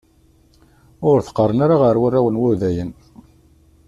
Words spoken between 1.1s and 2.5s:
t-qeṛṛen ara ar warraw n